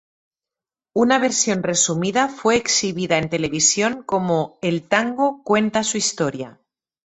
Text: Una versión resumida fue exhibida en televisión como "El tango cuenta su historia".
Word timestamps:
Una 0.95 1.19
versión 1.19 1.61
resumida 1.61 2.27
fue 2.27 2.55
exhibida 2.55 3.19
en 3.19 3.29
televisión 3.29 4.01
como 4.01 4.57
"El 4.63 4.81
tango 4.87 5.43
cuenta 5.43 5.83
su 5.83 5.99
historia". 5.99 6.59